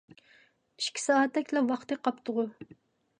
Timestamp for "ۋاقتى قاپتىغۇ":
1.73-2.47